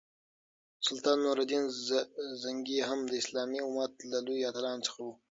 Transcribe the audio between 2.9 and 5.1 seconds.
د اسلامي امت له لویو اتلانو څخه